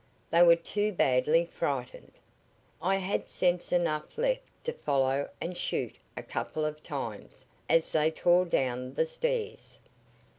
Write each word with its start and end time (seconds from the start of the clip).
They 0.31 0.41
were 0.41 0.55
too 0.55 0.91
badly 0.93 1.45
frightened. 1.45 2.13
I 2.81 2.95
had 2.95 3.29
sense 3.29 3.71
enough 3.71 4.17
left 4.17 4.47
to 4.65 4.73
follow 4.73 5.29
and 5.39 5.55
shoot 5.55 5.95
a 6.17 6.23
couple 6.23 6.65
of 6.65 6.81
times 6.81 7.45
as 7.69 7.91
they 7.91 8.09
tore 8.09 8.45
down 8.45 8.95
the 8.95 9.05
stairs. 9.05 9.77